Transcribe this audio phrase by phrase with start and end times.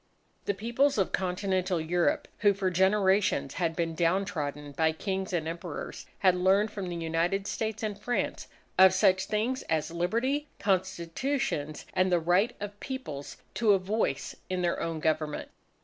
[0.45, 5.47] The Peoples of Continental Europe, who for generations had been down trodden by Kings and
[5.47, 8.47] Emperors, had learned from the United States and France,
[8.79, 14.63] of such things as Liberty, Constitutions, and the right of Peoples to a voice in
[14.63, 15.49] their own government.